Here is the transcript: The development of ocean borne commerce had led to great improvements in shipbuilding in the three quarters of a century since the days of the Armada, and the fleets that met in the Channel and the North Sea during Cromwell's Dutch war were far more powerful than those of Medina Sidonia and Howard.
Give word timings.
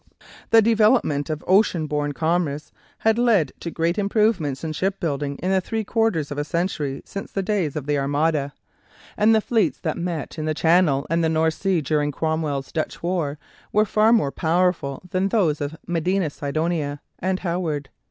The 0.49 0.63
development 0.63 1.29
of 1.29 1.43
ocean 1.47 1.85
borne 1.85 2.11
commerce 2.13 2.71
had 2.97 3.19
led 3.19 3.51
to 3.59 3.69
great 3.69 3.99
improvements 3.99 4.63
in 4.63 4.73
shipbuilding 4.73 5.35
in 5.43 5.51
the 5.51 5.61
three 5.61 5.83
quarters 5.83 6.31
of 6.31 6.39
a 6.39 6.43
century 6.43 7.03
since 7.05 7.31
the 7.31 7.43
days 7.43 7.75
of 7.75 7.85
the 7.85 7.99
Armada, 7.99 8.51
and 9.15 9.35
the 9.35 9.41
fleets 9.41 9.77
that 9.81 9.99
met 9.99 10.39
in 10.39 10.45
the 10.45 10.55
Channel 10.55 11.05
and 11.11 11.23
the 11.23 11.29
North 11.29 11.53
Sea 11.53 11.81
during 11.81 12.11
Cromwell's 12.11 12.71
Dutch 12.71 13.03
war 13.03 13.37
were 13.71 13.85
far 13.85 14.11
more 14.11 14.31
powerful 14.31 15.03
than 15.11 15.27
those 15.29 15.61
of 15.61 15.77
Medina 15.85 16.31
Sidonia 16.31 16.99
and 17.19 17.41
Howard. 17.41 17.89